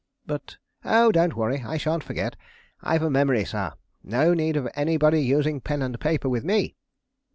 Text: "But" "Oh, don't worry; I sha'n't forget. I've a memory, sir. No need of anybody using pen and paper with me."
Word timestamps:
"But" 0.25 0.57
"Oh, 0.83 1.11
don't 1.11 1.35
worry; 1.35 1.61
I 1.63 1.77
sha'n't 1.77 2.03
forget. 2.03 2.35
I've 2.81 3.03
a 3.03 3.09
memory, 3.11 3.45
sir. 3.45 3.73
No 4.03 4.33
need 4.33 4.57
of 4.57 4.67
anybody 4.73 5.21
using 5.21 5.61
pen 5.61 5.83
and 5.83 5.99
paper 5.99 6.27
with 6.27 6.43
me." 6.43 6.75